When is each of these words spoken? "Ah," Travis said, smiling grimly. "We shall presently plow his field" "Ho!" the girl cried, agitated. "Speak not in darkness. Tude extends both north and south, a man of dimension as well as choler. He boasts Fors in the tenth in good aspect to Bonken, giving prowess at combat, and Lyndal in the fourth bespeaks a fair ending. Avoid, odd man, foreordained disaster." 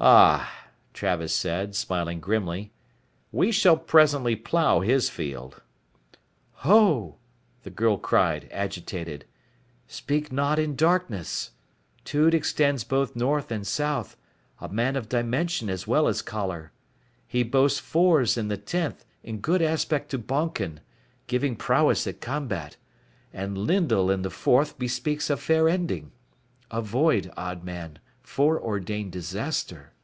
"Ah," 0.00 0.68
Travis 0.92 1.32
said, 1.34 1.74
smiling 1.74 2.20
grimly. 2.20 2.70
"We 3.32 3.50
shall 3.50 3.76
presently 3.76 4.36
plow 4.36 4.78
his 4.78 5.10
field" 5.10 5.60
"Ho!" 6.62 7.16
the 7.64 7.70
girl 7.70 7.96
cried, 7.98 8.48
agitated. 8.52 9.24
"Speak 9.88 10.30
not 10.30 10.56
in 10.56 10.76
darkness. 10.76 11.50
Tude 12.04 12.32
extends 12.32 12.84
both 12.84 13.16
north 13.16 13.50
and 13.50 13.66
south, 13.66 14.16
a 14.60 14.68
man 14.68 14.94
of 14.94 15.08
dimension 15.08 15.68
as 15.68 15.88
well 15.88 16.06
as 16.06 16.22
choler. 16.22 16.70
He 17.26 17.42
boasts 17.42 17.80
Fors 17.80 18.36
in 18.36 18.46
the 18.46 18.56
tenth 18.56 19.04
in 19.24 19.40
good 19.40 19.60
aspect 19.62 20.10
to 20.12 20.18
Bonken, 20.20 20.78
giving 21.26 21.56
prowess 21.56 22.06
at 22.06 22.20
combat, 22.20 22.76
and 23.32 23.58
Lyndal 23.58 24.12
in 24.12 24.22
the 24.22 24.30
fourth 24.30 24.78
bespeaks 24.78 25.28
a 25.28 25.36
fair 25.36 25.68
ending. 25.68 26.12
Avoid, 26.70 27.32
odd 27.36 27.64
man, 27.64 27.98
foreordained 28.20 29.10
disaster." 29.10 29.94